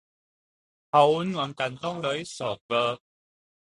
[0.89, 2.99] 好溫暖感動的一首歌